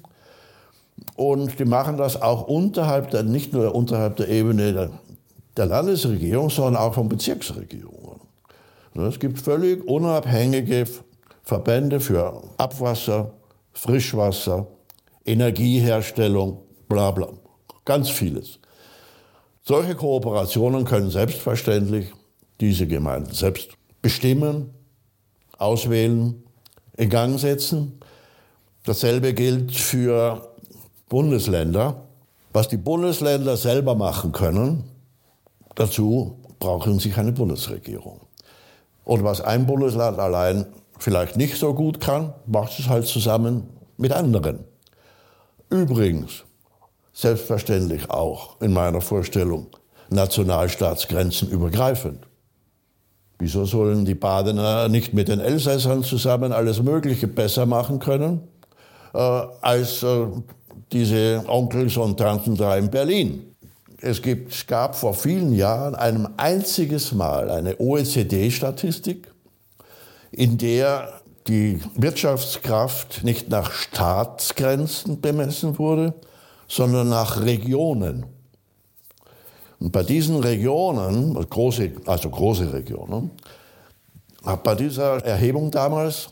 Und 1.16 1.58
die 1.58 1.64
machen 1.64 1.96
das 1.96 2.20
auch 2.20 2.46
unterhalb 2.46 3.10
der, 3.10 3.22
nicht 3.22 3.52
nur 3.52 3.74
unterhalb 3.74 4.16
der 4.16 4.28
Ebene 4.28 4.72
der, 4.72 4.90
der 5.56 5.66
Landesregierung, 5.66 6.50
sondern 6.50 6.76
auch 6.76 6.94
von 6.94 7.08
Bezirksregierungen. 7.08 8.20
Es 8.94 9.18
gibt 9.18 9.38
völlig 9.38 9.86
unabhängige 9.86 10.86
Verbände 11.42 12.00
für 12.00 12.42
Abwasser, 12.56 13.30
Frischwasser, 13.72 14.66
Energieherstellung, 15.24 16.58
bla 16.88 17.12
bla. 17.12 17.28
Ganz 17.84 18.10
vieles. 18.10 18.58
Solche 19.62 19.94
Kooperationen 19.94 20.84
können 20.84 21.10
selbstverständlich 21.10 22.12
diese 22.60 22.86
Gemeinden 22.86 23.32
selbst 23.34 23.70
bestimmen, 24.02 24.74
auswählen, 25.58 26.42
in 26.96 27.10
Gang 27.10 27.38
setzen. 27.38 28.00
Dasselbe 28.84 29.34
gilt 29.34 29.72
für 29.72 30.54
Bundesländer. 31.08 32.04
Was 32.52 32.68
die 32.68 32.76
Bundesländer 32.76 33.56
selber 33.56 33.94
machen 33.94 34.32
können, 34.32 34.84
dazu 35.74 36.38
brauchen 36.58 36.98
sie 36.98 37.10
keine 37.10 37.32
Bundesregierung. 37.32 38.20
Und 39.04 39.22
was 39.22 39.40
ein 39.40 39.66
Bundesland 39.66 40.18
allein 40.18 40.66
vielleicht 40.98 41.36
nicht 41.36 41.56
so 41.56 41.72
gut 41.74 42.00
kann, 42.00 42.34
macht 42.46 42.78
es 42.78 42.88
halt 42.88 43.06
zusammen 43.06 43.68
mit 43.96 44.12
anderen. 44.12 44.64
Übrigens, 45.70 46.44
selbstverständlich 47.12 48.10
auch 48.10 48.60
in 48.60 48.72
meiner 48.72 49.00
Vorstellung, 49.00 49.66
Nationalstaatsgrenzen 50.10 51.50
übergreifend. 51.50 52.27
Wieso 53.38 53.64
sollen 53.64 54.04
die 54.04 54.16
Badener 54.16 54.88
nicht 54.88 55.14
mit 55.14 55.28
den 55.28 55.38
Elsässern 55.38 56.02
zusammen 56.02 56.52
alles 56.52 56.82
Mögliche 56.82 57.28
besser 57.28 57.66
machen 57.66 58.00
können, 58.00 58.40
äh, 59.14 59.18
als 59.18 60.02
äh, 60.02 60.26
diese 60.92 61.44
Onkels 61.46 61.96
und 61.96 62.16
Tanten 62.18 62.56
da 62.56 62.76
in 62.76 62.90
Berlin? 62.90 63.54
Es, 64.00 64.22
gibt, 64.22 64.52
es 64.52 64.66
gab 64.66 64.96
vor 64.96 65.14
vielen 65.14 65.52
Jahren 65.52 65.94
ein 65.94 66.28
einziges 66.36 67.12
Mal 67.12 67.50
eine 67.50 67.78
OECD-Statistik, 67.78 69.32
in 70.32 70.58
der 70.58 71.20
die 71.46 71.80
Wirtschaftskraft 71.94 73.24
nicht 73.24 73.48
nach 73.48 73.70
Staatsgrenzen 73.72 75.20
bemessen 75.20 75.78
wurde, 75.78 76.14
sondern 76.68 77.08
nach 77.08 77.40
Regionen. 77.40 78.26
Und 79.80 79.92
bei 79.92 80.02
diesen 80.02 80.40
Regionen, 80.40 81.34
große, 81.34 81.92
also 82.06 82.30
große 82.30 82.72
Regionen, 82.72 83.30
bei 84.64 84.74
dieser 84.74 85.24
Erhebung 85.24 85.70
damals 85.70 86.30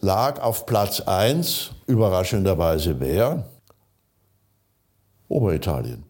lag 0.00 0.40
auf 0.40 0.66
Platz 0.66 1.00
1 1.00 1.70
überraschenderweise 1.86 2.98
wer? 2.98 3.44
Oberitalien. 5.28 6.04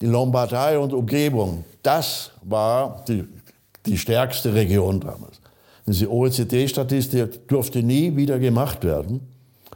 Die 0.00 0.06
Lombardei 0.06 0.78
und 0.78 0.92
Umgebung, 0.92 1.64
das 1.82 2.32
war 2.42 3.04
die, 3.06 3.24
die 3.86 3.96
stärkste 3.96 4.52
Region 4.52 5.00
damals. 5.00 5.40
Diese 5.86 6.10
OECD-Statistik 6.10 7.48
durfte 7.48 7.82
nie 7.82 8.16
wieder 8.16 8.38
gemacht 8.38 8.84
werden, 8.84 9.20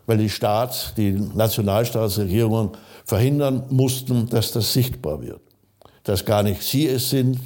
weil 0.06 0.18
die 0.18 0.30
Staats-, 0.30 0.94
die 0.96 1.12
Nationalstaatsregierungen 1.12 2.70
verhindern 3.04 3.64
mussten, 3.70 4.28
dass 4.28 4.52
das 4.52 4.72
sichtbar 4.72 5.20
wird. 5.22 5.40
Dass 6.04 6.24
gar 6.24 6.42
nicht 6.42 6.62
sie 6.62 6.86
es 6.86 7.10
sind, 7.10 7.40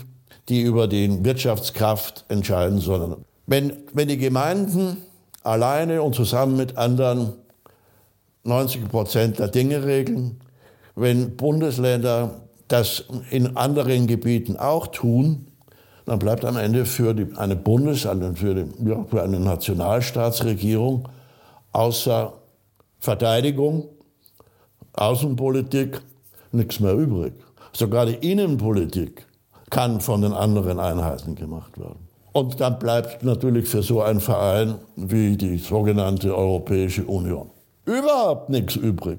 die 0.48 0.62
über 0.62 0.88
die 0.88 1.24
Wirtschaftskraft 1.24 2.24
entscheiden, 2.28 2.78
sondern 2.78 3.24
wenn, 3.46 3.72
wenn 3.92 4.08
die 4.08 4.18
Gemeinden 4.18 4.98
alleine 5.42 6.02
und 6.02 6.14
zusammen 6.14 6.56
mit 6.56 6.76
anderen 6.76 7.34
90 8.44 8.88
Prozent 8.88 9.38
der 9.38 9.48
Dinge 9.48 9.84
regeln, 9.84 10.40
wenn 10.94 11.36
Bundesländer 11.36 12.42
das 12.68 13.04
in 13.30 13.56
anderen 13.56 14.06
Gebieten 14.06 14.56
auch 14.56 14.86
tun, 14.88 15.46
dann 16.06 16.18
bleibt 16.18 16.44
am 16.44 16.56
Ende 16.56 16.86
für 16.86 17.14
die, 17.14 17.36
eine 17.36 17.56
Bundes-, 17.56 18.06
für, 18.34 18.54
die, 18.54 18.88
ja, 18.88 19.04
für 19.08 19.22
eine 19.22 19.40
Nationalstaatsregierung 19.40 21.08
außer 21.72 22.32
Verteidigung 23.00 23.88
Außenpolitik 24.92 26.00
nichts 26.52 26.80
mehr 26.80 26.94
übrig. 26.94 27.32
Sogar 27.72 28.06
die 28.06 28.30
Innenpolitik 28.30 29.26
kann 29.70 30.00
von 30.00 30.22
den 30.22 30.32
anderen 30.32 30.78
Einheiten 30.78 31.34
gemacht 31.34 31.78
werden. 31.78 32.08
Und 32.32 32.60
dann 32.60 32.78
bleibt 32.78 33.22
natürlich 33.22 33.68
für 33.68 33.82
so 33.82 34.02
einen 34.02 34.20
Verein 34.20 34.76
wie 34.96 35.36
die 35.36 35.58
sogenannte 35.58 36.36
Europäische 36.36 37.04
Union 37.04 37.50
überhaupt 37.86 38.50
nichts 38.50 38.76
übrig. 38.76 39.18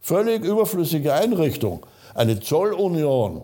Völlig 0.00 0.44
überflüssige 0.44 1.12
Einrichtung. 1.12 1.84
Eine 2.14 2.40
Zollunion 2.40 3.42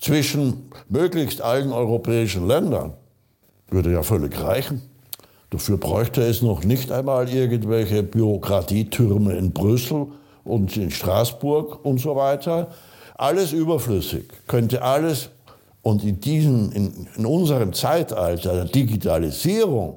zwischen 0.00 0.70
möglichst 0.88 1.40
allen 1.40 1.72
europäischen 1.72 2.46
Ländern 2.46 2.94
würde 3.68 3.92
ja 3.92 4.02
völlig 4.02 4.40
reichen. 4.40 4.82
Dafür 5.50 5.78
bräuchte 5.78 6.22
es 6.22 6.42
noch 6.42 6.62
nicht 6.64 6.92
einmal 6.92 7.28
irgendwelche 7.28 8.02
Bürokratietürme 8.02 9.34
in 9.34 9.52
Brüssel 9.52 10.08
und 10.44 10.76
in 10.76 10.90
Straßburg 10.90 11.84
und 11.84 12.00
so 12.00 12.16
weiter. 12.16 12.68
Alles 13.16 13.52
überflüssig, 13.52 14.28
könnte 14.46 14.82
alles. 14.82 15.30
Und 15.82 16.04
in, 16.04 16.20
diesen, 16.20 16.72
in, 16.72 17.08
in 17.16 17.24
unserem 17.24 17.72
Zeitalter 17.72 18.52
der 18.52 18.64
Digitalisierung 18.66 19.96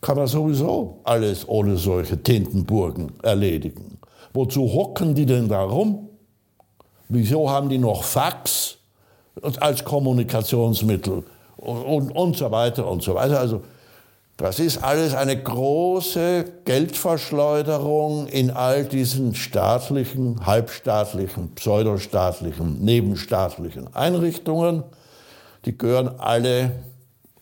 kann 0.00 0.16
man 0.16 0.28
sowieso 0.28 1.00
alles 1.02 1.48
ohne 1.48 1.76
solche 1.76 2.22
Tintenburgen 2.22 3.12
erledigen. 3.22 3.98
Wozu 4.32 4.72
hocken 4.72 5.14
die 5.14 5.26
denn 5.26 5.48
da 5.48 5.62
rum? 5.62 6.08
Wieso 7.08 7.50
haben 7.50 7.68
die 7.68 7.78
noch 7.78 8.04
Fax 8.04 8.76
als 9.58 9.82
Kommunikationsmittel 9.82 11.24
und, 11.56 11.82
und, 11.82 12.10
und 12.12 12.36
so 12.36 12.50
weiter 12.50 12.86
und 12.86 13.02
so 13.02 13.14
weiter? 13.14 13.40
Also 13.40 13.62
das 14.36 14.58
ist 14.58 14.84
alles 14.84 15.14
eine 15.14 15.42
große 15.42 16.44
Geldverschleuderung 16.66 18.26
in 18.26 18.50
all 18.50 18.84
diesen 18.84 19.34
staatlichen, 19.34 20.44
halbstaatlichen, 20.44 21.54
pseudostaatlichen, 21.54 22.84
nebenstaatlichen 22.84 23.94
Einrichtungen. 23.94 24.84
Die 25.64 25.76
gehören 25.76 26.20
alle, 26.20 26.72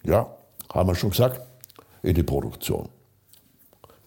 ja, 0.05 0.29
haben 0.73 0.89
wir 0.89 0.95
schon 0.95 1.11
gesagt, 1.11 1.41
in 2.03 2.15
die 2.15 2.23
Produktion. 2.23 2.89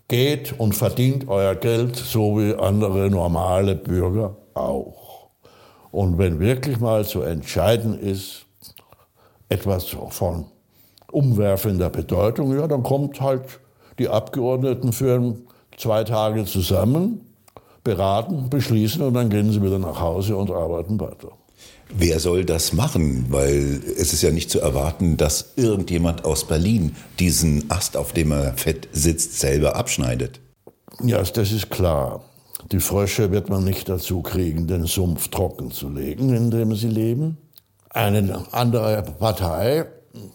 Geht 0.08 0.58
und 0.58 0.74
verdient 0.74 1.28
euer 1.28 1.56
Geld, 1.56 1.98
so 1.98 2.40
wie 2.40 2.56
andere 2.56 3.10
normale 3.10 3.76
Bürger 3.76 4.38
auch. 4.54 5.28
Und 5.92 6.18
wenn 6.18 6.40
wirklich 6.40 6.80
mal 6.80 7.06
zu 7.06 7.22
entscheiden 7.22 8.00
ist, 8.00 8.46
etwas 9.50 9.94
von 10.10 10.46
umwerfender 11.12 11.90
Bedeutung, 11.90 12.56
ja, 12.58 12.68
dann 12.68 12.84
kommt 12.84 13.22
halt 13.22 13.60
die 14.00 14.10
Abgeordneten 14.10 14.94
für 14.94 15.36
zwei 15.78 16.04
Tage 16.04 16.46
zusammen, 16.46 17.22
beraten, 17.84 18.50
beschließen 18.50 19.02
und 19.02 19.14
dann 19.14 19.30
gehen 19.30 19.52
sie 19.52 19.62
wieder 19.62 19.80
nach 19.80 20.00
Hause 20.00 20.36
und 20.36 20.52
arbeiten 20.52 21.00
weiter. 21.00 21.30
Wer 21.90 22.20
soll 22.20 22.44
das 22.44 22.74
machen? 22.74 23.28
Weil 23.30 23.82
es 23.98 24.12
ist 24.12 24.22
ja 24.22 24.32
nicht 24.32 24.52
zu 24.52 24.60
erwarten, 24.60 25.16
dass 25.16 25.54
irgendjemand 25.56 26.26
aus 26.26 26.46
Berlin 26.46 26.96
diesen 27.18 27.72
Ast, 27.72 27.96
auf 27.96 28.12
dem 28.12 28.32
er 28.32 28.54
fett 28.54 28.90
sitzt, 28.92 29.40
selber 29.40 29.76
abschneidet. 29.78 30.42
Ja, 31.02 31.22
das 31.24 31.52
ist 31.52 31.70
klar. 31.70 32.22
Die 32.72 32.82
Frösche 32.82 33.32
wird 33.32 33.50
man 33.50 33.64
nicht 33.64 33.88
dazu 33.88 34.22
kriegen, 34.22 34.68
den 34.68 34.86
Sumpf 34.86 35.30
trocken 35.30 35.72
zu 35.72 35.90
legen, 35.90 36.34
in 36.34 36.52
dem 36.52 36.76
sie 36.76 36.90
leben. 36.90 37.38
Eine 37.90 38.44
andere 38.52 39.04
Partei 39.18 39.86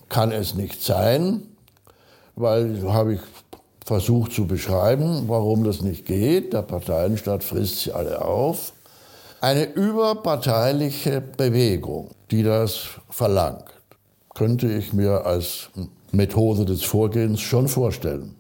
kann 0.09 0.33
es 0.33 0.55
nicht 0.55 0.83
sein, 0.83 1.43
weil 2.37 2.83
habe 2.93 3.15
ich 3.15 3.21
versucht 3.85 4.33
zu 4.33 4.47
beschreiben, 4.47 5.25
warum 5.27 5.65
das 5.65 5.83
nicht 5.83 6.07
geht. 6.07 6.53
Der 6.53 6.63
Parteienstaat 6.63 7.45
frisst 7.45 7.81
sie 7.81 7.93
alle 7.93 8.25
auf. 8.25 8.73
Eine 9.41 9.65
überparteiliche 9.65 11.21
Bewegung, 11.21 12.11
die 12.31 12.43
das 12.43 12.87
verlangt, 13.11 13.65
könnte 14.35 14.69
ich 14.73 14.93
mir 14.93 15.27
als 15.27 15.71
Methode 16.13 16.65
des 16.65 16.85
Vorgehens 16.85 17.41
schon 17.41 17.67
vorstellen. 17.67 18.37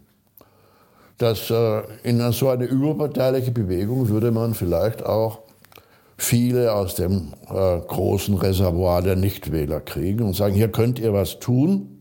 Dass 1.19 1.51
äh, 1.51 1.83
in 2.05 2.33
so 2.33 2.49
eine 2.49 2.65
überparteiliche 2.65 3.51
Bewegung 3.51 4.09
würde 4.09 4.31
man 4.31 4.55
vielleicht 4.55 5.05
auch 5.05 5.41
viele 6.23 6.73
aus 6.73 6.95
dem 6.95 7.33
äh, 7.49 7.81
großen 7.81 8.37
Reservoir 8.37 9.03
der 9.03 9.17
Nichtwähler 9.17 9.81
kriegen 9.81 10.25
und 10.25 10.37
sagen, 10.37 10.55
hier 10.55 10.71
könnt 10.71 10.99
ihr 10.99 11.13
was 11.13 11.41
tun, 11.41 12.01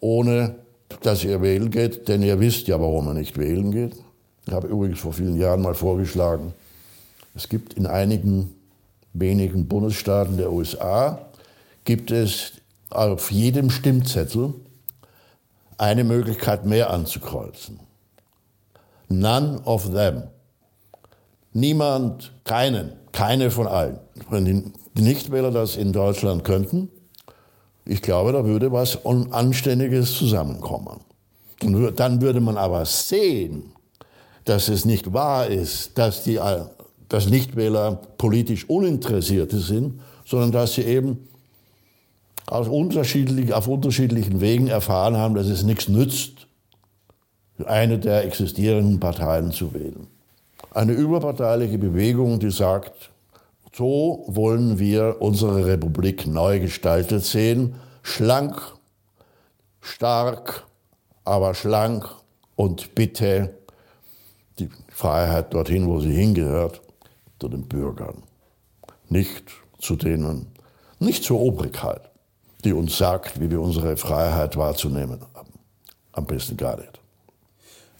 ohne 0.00 0.56
dass 1.02 1.24
ihr 1.24 1.40
wählen 1.40 1.70
geht, 1.70 2.08
denn 2.08 2.22
ihr 2.22 2.40
wisst 2.40 2.66
ja, 2.66 2.80
warum 2.80 3.06
man 3.06 3.16
nicht 3.16 3.38
wählen 3.38 3.70
geht. 3.70 3.94
Ich 4.46 4.52
habe 4.52 4.66
übrigens 4.66 4.98
vor 4.98 5.12
vielen 5.12 5.36
Jahren 5.36 5.62
mal 5.62 5.74
vorgeschlagen, 5.74 6.52
es 7.34 7.48
gibt 7.48 7.74
in 7.74 7.86
einigen 7.86 8.54
wenigen 9.12 9.66
Bundesstaaten 9.66 10.36
der 10.36 10.52
USA, 10.52 11.26
gibt 11.84 12.10
es 12.10 12.52
auf 12.90 13.30
jedem 13.30 13.70
Stimmzettel 13.70 14.54
eine 15.78 16.04
Möglichkeit 16.04 16.66
mehr 16.66 16.90
anzukreuzen. 16.90 17.80
None 19.08 19.60
of 19.64 19.90
them. 19.92 20.24
Niemand, 21.52 22.32
keinen 22.44 23.03
keine 23.14 23.50
von 23.50 23.66
allen. 23.68 23.98
Wenn 24.28 24.44
die 24.44 25.02
Nichtwähler 25.02 25.52
das 25.52 25.76
in 25.76 25.92
Deutschland 25.92 26.44
könnten, 26.44 26.88
ich 27.86 28.02
glaube, 28.02 28.32
da 28.32 28.44
würde 28.44 28.72
was 28.72 28.96
Unanständiges 28.96 30.14
zusammenkommen. 30.14 31.00
Und 31.62 32.00
dann 32.00 32.20
würde 32.20 32.40
man 32.40 32.56
aber 32.56 32.84
sehen, 32.84 33.72
dass 34.44 34.68
es 34.68 34.84
nicht 34.84 35.12
wahr 35.12 35.46
ist, 35.46 35.96
dass 35.96 36.24
die 36.24 36.40
dass 37.08 37.28
Nichtwähler 37.28 38.00
politisch 38.18 38.68
Uninteressierte 38.68 39.60
sind, 39.60 40.00
sondern 40.24 40.50
dass 40.50 40.74
sie 40.74 40.82
eben 40.82 41.28
aus 42.46 42.66
unterschiedlich, 42.66 43.54
auf 43.54 43.68
unterschiedlichen 43.68 44.40
Wegen 44.40 44.66
erfahren 44.66 45.16
haben, 45.16 45.34
dass 45.34 45.46
es 45.46 45.62
nichts 45.62 45.88
nützt, 45.88 46.48
eine 47.64 47.98
der 47.98 48.24
existierenden 48.24 48.98
Parteien 48.98 49.52
zu 49.52 49.72
wählen 49.72 50.08
eine 50.74 50.92
überparteiliche 50.92 51.78
Bewegung, 51.78 52.40
die 52.40 52.50
sagt, 52.50 53.10
so 53.72 54.24
wollen 54.26 54.78
wir 54.78 55.16
unsere 55.20 55.66
Republik 55.66 56.26
neu 56.26 56.60
gestaltet 56.60 57.24
sehen, 57.24 57.76
schlank, 58.02 58.60
stark, 59.80 60.64
aber 61.24 61.54
schlank 61.54 62.08
und 62.56 62.94
bitte 62.94 63.54
die 64.58 64.68
Freiheit 64.88 65.54
dorthin, 65.54 65.88
wo 65.88 66.00
sie 66.00 66.12
hingehört, 66.12 66.80
zu 67.40 67.48
den 67.48 67.68
Bürgern, 67.68 68.22
nicht 69.08 69.44
zu 69.78 69.96
denen, 69.96 70.46
nicht 70.98 71.24
zur 71.24 71.40
Obrigkeit, 71.40 72.10
die 72.64 72.72
uns 72.72 72.96
sagt, 72.96 73.40
wie 73.40 73.50
wir 73.50 73.60
unsere 73.60 73.96
Freiheit 73.96 74.56
wahrzunehmen 74.56 75.20
haben. 75.34 75.52
Am 76.12 76.24
besten 76.24 76.56
gar 76.56 76.76
nicht. 76.76 77.03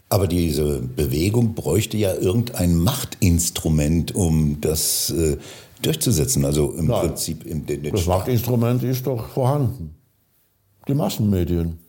Aber 0.09 0.27
diese 0.27 0.81
Bewegung 0.81 1.55
bräuchte 1.55 1.97
ja 1.97 2.13
irgendein 2.13 2.75
Machtinstrument, 2.75 4.13
um 4.13 4.61
das 4.61 5.09
äh, 5.09 5.37
durchzusetzen. 5.81 6.45
Also 6.45 6.71
im 6.73 6.87
Nein, 6.87 7.07
Prinzip 7.07 7.45
im 7.45 7.65
den, 7.65 7.83
den 7.83 7.93
Das 7.93 8.05
Machtinstrument 8.05 8.83
ist 8.83 9.07
doch 9.07 9.27
vorhanden. 9.29 9.95
Die 10.87 10.93
Massenmedien. 10.93 11.79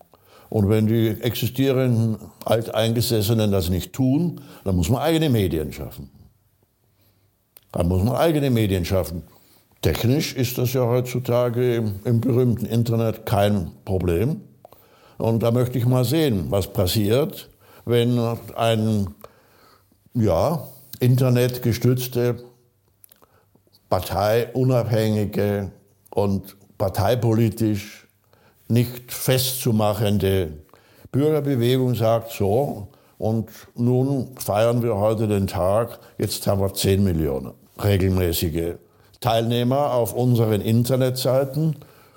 Und 0.48 0.68
wenn 0.68 0.86
die 0.86 1.08
existierenden 1.08 2.16
Alteingesessenen 2.44 3.50
das 3.50 3.68
nicht 3.68 3.92
tun, 3.92 4.40
dann 4.64 4.76
muss 4.76 4.88
man 4.88 5.02
eigene 5.02 5.28
Medien 5.28 5.72
schaffen. 5.72 6.10
Dann 7.72 7.88
muss 7.88 8.02
man 8.02 8.16
eigene 8.16 8.50
Medien 8.50 8.84
schaffen. 8.84 9.22
Technisch 9.82 10.34
ist 10.34 10.56
das 10.56 10.72
ja 10.72 10.86
heutzutage 10.86 11.76
im, 11.76 12.00
im 12.04 12.20
berühmten 12.20 12.64
Internet 12.64 13.26
kein 13.26 13.72
Problem. 13.84 14.40
Und 15.18 15.42
da 15.42 15.50
möchte 15.50 15.78
ich 15.78 15.86
mal 15.86 16.04
sehen, 16.04 16.46
was 16.50 16.72
passiert, 16.72 17.50
wenn 17.86 18.18
ein 18.56 19.14
ja, 20.12 20.66
internetgestützte, 21.00 22.36
parteiunabhängige 23.88 25.70
und 26.10 26.56
parteipolitisch 26.76 28.08
nicht 28.68 29.12
festzumachende 29.12 30.52
Bürgerbewegung 31.12 31.94
sagt, 31.94 32.32
so, 32.32 32.88
und 33.18 33.48
nun 33.76 34.36
feiern 34.36 34.82
wir 34.82 34.96
heute 34.96 35.28
den 35.28 35.46
Tag, 35.46 36.00
jetzt 36.18 36.46
haben 36.46 36.60
wir 36.60 36.74
10 36.74 37.02
Millionen 37.04 37.52
regelmäßige 37.82 38.74
Teilnehmer 39.20 39.94
auf 39.94 40.12
unseren 40.12 40.60
Internetseiten 40.60 41.76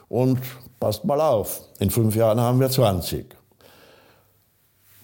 und 0.09 0.39
passt 0.79 1.05
mal 1.05 1.21
auf, 1.21 1.61
in 1.79 1.91
fünf 1.91 2.15
Jahren 2.15 2.41
haben 2.41 2.59
wir 2.59 2.69
20. 2.69 3.38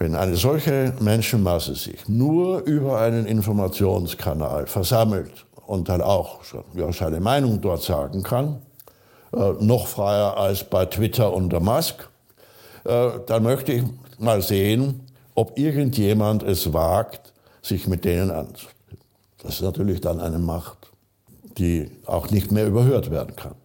Wenn 0.06 0.14
eine 0.14 0.36
solche 0.36 0.94
Menschenmasse 1.00 1.74
sich 1.74 2.08
nur 2.08 2.60
über 2.60 3.00
einen 3.00 3.26
Informationskanal 3.26 4.68
versammelt 4.68 5.48
und 5.66 5.90
dann 5.90 6.04
auch 6.04 6.42
ja, 6.76 6.94
seine 6.94 7.20
Meinung 7.20 7.60
dort 7.60 7.82
sagen 7.82 8.22
kann, 8.22 8.62
äh, 9.36 9.54
noch 9.60 9.88
freier 9.88 10.38
als 10.38 10.64
bei 10.64 10.86
Twitter 10.86 11.34
unter 11.34 11.60
Musk, 11.60 12.08
äh, 12.84 13.14
dann 13.26 13.42
möchte 13.42 13.74
ich 13.74 13.84
mal 14.20 14.44
sehen, 14.44 15.08
ob 15.34 15.58
irgendjemand 15.58 16.44
es 16.44 16.72
wagt, 16.72 17.34
sich 17.64 17.88
mit 17.88 18.06
denen 18.06 18.30
anzunehmen. 18.30 18.76
Das 19.42 19.56
ist 19.56 19.64
natürlich 19.64 20.02
dann 20.02 20.20
eine 20.20 20.38
Macht, 20.38 20.92
die 21.58 21.90
auch 22.06 22.30
nicht 22.30 22.52
mehr 22.52 22.68
überhört 22.68 23.10
werden 23.10 23.36
kann. 23.36 23.56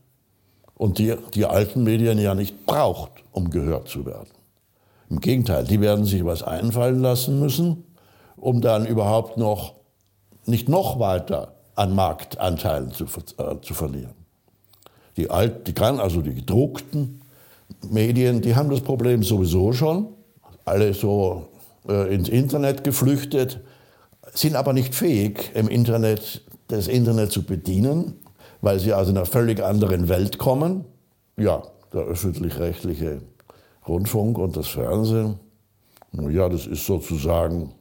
Und 0.74 0.96
die 0.96 1.16
die 1.34 1.44
alten 1.44 1.84
Medien 1.84 2.18
ja 2.18 2.34
nicht 2.34 2.64
braucht, 2.64 3.10
um 3.30 3.50
gehört 3.50 3.88
zu 3.88 4.06
werden. 4.06 4.39
Im 5.10 5.20
Gegenteil, 5.20 5.64
die 5.64 5.80
werden 5.80 6.04
sich 6.04 6.24
was 6.24 6.42
einfallen 6.42 7.00
lassen 7.00 7.40
müssen, 7.40 7.84
um 8.36 8.60
dann 8.60 8.86
überhaupt 8.86 9.36
noch 9.36 9.74
nicht 10.46 10.68
noch 10.68 10.98
weiter 11.00 11.56
an 11.74 11.94
Marktanteilen 11.94 12.92
zu, 12.92 13.04
äh, 13.04 13.60
zu 13.60 13.74
verlieren. 13.74 14.14
Die, 15.16 15.28
alt, 15.28 15.66
die 15.66 15.72
kann 15.72 15.98
also 15.98 16.22
die 16.22 16.34
gedruckten 16.34 17.20
Medien, 17.90 18.40
die 18.40 18.54
haben 18.54 18.70
das 18.70 18.80
Problem 18.80 19.22
sowieso 19.22 19.72
schon, 19.72 20.08
alle 20.64 20.94
so 20.94 21.48
äh, 21.88 22.14
ins 22.14 22.28
Internet 22.28 22.84
geflüchtet, 22.84 23.60
sind 24.32 24.54
aber 24.54 24.72
nicht 24.72 24.94
fähig, 24.94 25.50
im 25.54 25.68
Internet, 25.68 26.42
das 26.68 26.86
Internet 26.86 27.32
zu 27.32 27.42
bedienen, 27.42 28.14
weil 28.60 28.78
sie 28.78 28.94
aus 28.94 29.08
einer 29.08 29.26
völlig 29.26 29.60
anderen 29.60 30.08
Welt 30.08 30.38
kommen. 30.38 30.84
Ja, 31.36 31.62
der 31.92 32.02
öffentlich-rechtliche 32.02 33.22
Rundfunk 33.90 34.38
und 34.38 34.56
das 34.56 34.68
Fernsehen, 34.68 35.38
ja, 36.12 36.48
das 36.48 36.66
ist 36.66 36.86
sozusagen 36.86 37.72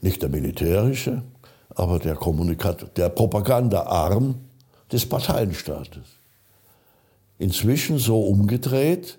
nicht 0.00 0.22
der 0.22 0.28
militärische, 0.28 1.22
aber 1.74 1.98
der, 1.98 2.14
Kommunikat 2.14 2.96
der 2.96 3.08
Propagandaarm 3.10 4.36
des 4.90 5.06
Parteienstaates. 5.06 6.04
Inzwischen 7.38 7.98
so 7.98 8.20
umgedreht, 8.20 9.18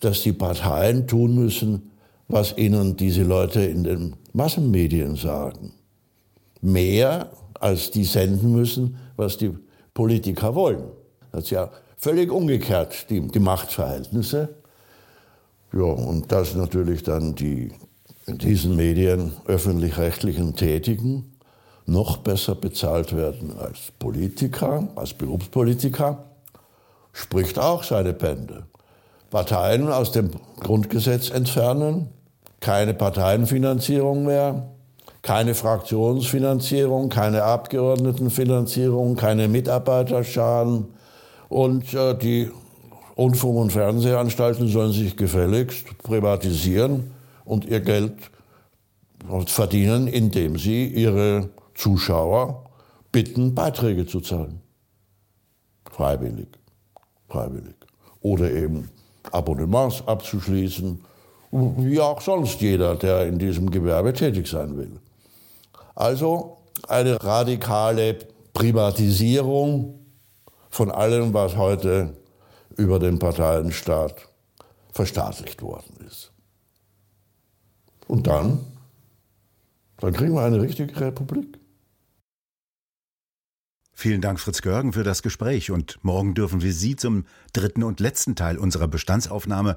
dass 0.00 0.22
die 0.22 0.32
Parteien 0.32 1.06
tun 1.06 1.34
müssen, 1.34 1.90
was 2.28 2.56
ihnen 2.56 2.96
diese 2.96 3.22
Leute 3.22 3.60
in 3.60 3.84
den 3.84 4.16
Massenmedien 4.32 5.16
sagen. 5.16 5.72
Mehr 6.60 7.30
als 7.58 7.90
die 7.90 8.04
senden 8.04 8.52
müssen, 8.52 8.96
was 9.16 9.36
die 9.36 9.52
Politiker 9.94 10.54
wollen. 10.54 10.84
Das 11.32 11.44
ist 11.44 11.50
ja 11.50 11.70
völlig 11.96 12.30
umgekehrt, 12.30 13.10
die, 13.10 13.20
die 13.20 13.40
Machtverhältnisse. 13.40 14.59
Ja, 15.72 15.82
und 15.82 16.32
dass 16.32 16.54
natürlich 16.54 17.02
dann 17.02 17.34
die 17.34 17.72
in 18.26 18.38
diesen 18.38 18.76
Medien 18.76 19.32
öffentlich-rechtlichen 19.46 20.56
Tätigen 20.56 21.32
noch 21.86 22.18
besser 22.18 22.54
bezahlt 22.54 23.16
werden 23.16 23.56
als 23.58 23.92
Politiker, 23.98 24.88
als 24.94 25.14
Berufspolitiker, 25.14 26.24
spricht 27.12 27.58
auch 27.58 27.82
seine 27.82 28.12
Bände. 28.12 28.64
Parteien 29.30 29.88
aus 29.88 30.12
dem 30.12 30.30
Grundgesetz 30.60 31.30
entfernen, 31.30 32.08
keine 32.60 32.94
Parteienfinanzierung 32.94 34.24
mehr, 34.24 34.70
keine 35.22 35.54
Fraktionsfinanzierung, 35.54 37.08
keine 37.08 37.42
Abgeordnetenfinanzierung, 37.44 39.16
keine 39.16 39.48
Mitarbeiterscharen 39.48 40.88
und 41.48 41.92
äh, 41.94 42.16
die 42.16 42.50
Rundfunk- 43.20 43.58
und 43.58 43.70
Fernsehanstalten 43.70 44.66
sollen 44.68 44.92
sich 44.92 45.14
gefälligst 45.14 45.98
privatisieren 45.98 47.10
und 47.44 47.66
ihr 47.66 47.80
Geld 47.80 48.14
verdienen, 49.44 50.06
indem 50.06 50.56
sie 50.56 50.86
ihre 50.86 51.50
Zuschauer 51.74 52.70
bitten, 53.12 53.54
Beiträge 53.54 54.06
zu 54.06 54.22
zahlen. 54.22 54.62
Freiwillig. 55.90 56.48
Freiwillig. 57.28 57.76
Oder 58.22 58.50
eben 58.52 58.88
Abonnements 59.30 60.02
abzuschließen, 60.06 61.04
wie 61.50 62.00
auch 62.00 62.22
sonst 62.22 62.62
jeder, 62.62 62.96
der 62.96 63.26
in 63.26 63.38
diesem 63.38 63.70
Gewerbe 63.70 64.14
tätig 64.14 64.46
sein 64.46 64.78
will. 64.78 64.98
Also 65.94 66.56
eine 66.88 67.22
radikale 67.22 68.16
Privatisierung 68.54 69.98
von 70.70 70.90
allem, 70.90 71.34
was 71.34 71.54
heute 71.58 72.14
über 72.80 72.98
den 72.98 73.18
Parteienstaat 73.18 74.28
verstaatlicht 74.92 75.62
worden 75.62 75.96
ist. 76.06 76.32
Und 78.08 78.26
dann, 78.26 78.64
dann 79.98 80.12
kriegen 80.12 80.34
wir 80.34 80.42
eine 80.42 80.60
richtige 80.60 80.98
Republik. 80.98 81.58
Vielen 83.92 84.22
Dank, 84.22 84.40
Fritz 84.40 84.62
Görgen, 84.62 84.94
für 84.94 85.04
das 85.04 85.22
Gespräch. 85.22 85.70
Und 85.70 85.98
morgen 86.02 86.34
dürfen 86.34 86.62
wir 86.62 86.72
Sie 86.72 86.96
zum 86.96 87.26
dritten 87.52 87.82
und 87.82 88.00
letzten 88.00 88.34
Teil 88.34 88.56
unserer 88.56 88.88
Bestandsaufnahme 88.88 89.76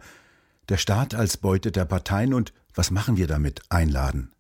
Der 0.70 0.78
Staat 0.78 1.14
als 1.14 1.36
Beute 1.36 1.74
der 1.74 1.84
Parteien 1.84 2.34
und 2.34 2.54
was 2.74 2.90
machen 2.90 3.18
wir 3.18 3.28
damit 3.28 3.62
einladen. 3.70 4.32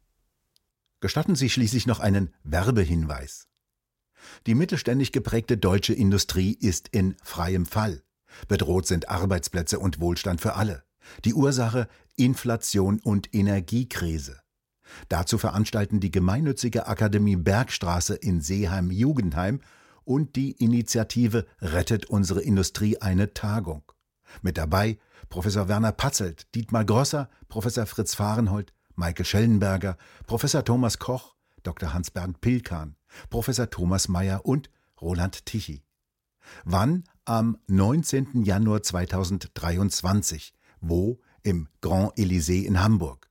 Gestatten 1.01 1.35
Sie 1.35 1.49
schließlich 1.49 1.85
noch 1.85 1.99
einen 1.99 2.33
Werbehinweis. 2.45 3.49
Die 4.47 4.55
mittelständig 4.55 5.11
geprägte 5.11 5.57
deutsche 5.57 5.93
Industrie 5.93 6.53
ist 6.53 6.87
in 6.87 7.17
freiem 7.21 7.65
Fall. 7.65 8.01
Bedroht 8.47 8.87
sind 8.87 9.09
Arbeitsplätze 9.09 9.79
und 9.79 9.99
Wohlstand 9.99 10.41
für 10.41 10.55
alle. 10.55 10.83
Die 11.25 11.33
Ursache 11.33 11.87
Inflation 12.15 12.99
und 12.99 13.33
Energiekrise. 13.33 14.39
Dazu 15.09 15.37
veranstalten 15.37 15.99
die 15.99 16.11
gemeinnützige 16.11 16.87
Akademie 16.87 17.35
Bergstraße 17.35 18.15
in 18.15 18.41
Seeheim-Jugendheim 18.41 19.61
und 20.03 20.35
die 20.35 20.51
Initiative 20.51 21.45
Rettet 21.61 22.05
unsere 22.05 22.41
Industrie 22.41 22.97
eine 22.97 23.33
Tagung. 23.33 23.83
Mit 24.41 24.57
dabei 24.57 24.97
Professor 25.29 25.67
Werner 25.67 25.91
Patzelt, 25.91 26.53
Dietmar 26.53 26.85
Grosser, 26.85 27.29
Professor 27.47 27.85
Fritz 27.85 28.13
Fahrenhold, 28.13 28.73
Michael 28.95 29.25
Schellenberger, 29.25 29.97
Professor 30.27 30.63
Thomas 30.63 30.99
Koch, 30.99 31.35
Dr. 31.63 31.93
Hans-Bernd 31.93 32.41
Pilkan, 32.41 32.95
Professor 33.29 33.69
Thomas 33.69 34.07
Mayer 34.07 34.45
und 34.45 34.69
Roland 35.01 35.45
Tichy. 35.45 35.83
Wann? 36.65 37.03
Am 37.25 37.57
19. 37.67 38.43
Januar 38.43 38.83
2023. 38.83 40.53
Wo? 40.81 41.21
Im 41.43 41.69
Grand 41.81 42.17
Elysée 42.17 42.65
in 42.65 42.81
Hamburg. 42.81 43.29